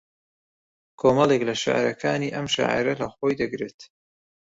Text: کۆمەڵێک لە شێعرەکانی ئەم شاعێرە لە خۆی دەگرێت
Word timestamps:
کۆمەڵێک 0.99 1.41
لە 1.49 1.55
شێعرەکانی 1.61 2.33
ئەم 2.35 2.47
شاعێرە 2.53 2.93
لە 3.01 3.07
خۆی 3.15 3.37
دەگرێت 3.41 3.79